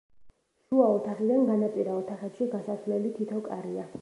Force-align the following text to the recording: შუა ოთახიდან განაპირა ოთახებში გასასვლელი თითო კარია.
შუა 0.69 0.87
ოთახიდან 0.93 1.45
განაპირა 1.51 1.99
ოთახებში 2.01 2.51
გასასვლელი 2.57 3.17
თითო 3.21 3.45
კარია. 3.51 3.91